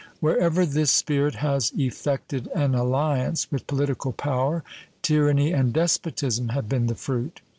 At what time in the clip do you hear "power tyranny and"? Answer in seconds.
4.11-5.71